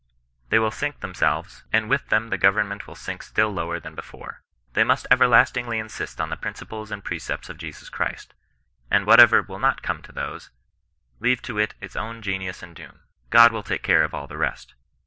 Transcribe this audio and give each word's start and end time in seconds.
They 0.49 0.57
will 0.57 0.71
sink 0.71 1.01
themselves, 1.01 1.63
and 1.71 1.87
with 1.87 2.07
them 2.09 2.29
the 2.29 2.37
government 2.39 2.87
will 2.87 2.95
sink 2.95 3.21
still 3.21 3.51
lower 3.51 3.79
than 3.79 3.93
before. 3.93 4.41
They 4.73 4.83
must 4.83 5.05
everlastingly 5.11 5.77
insist 5.77 6.19
on 6.19 6.31
the 6.31 6.35
principles 6.37 6.89
and 6.89 7.03
precepts 7.03 7.49
of 7.49 7.59
Jesus 7.59 7.87
Christ; 7.87 8.33
and 8.89 9.05
whatever 9.05 9.43
will 9.43 9.59
not 9.59 9.83
come 9.83 10.01
to 10.01 10.11
those, 10.11 10.49
leave 11.19 11.43
to 11.43 11.59
its 11.59 11.95
own 11.95 12.23
genius 12.23 12.63
and 12.63 12.75
doom. 12.75 13.01
God 13.29 13.51
will 13.51 13.61
take 13.61 13.83
care 13.83 14.03
of 14.03 14.15
all 14.15 14.25
the 14.25 14.37
rest. 14.39 14.73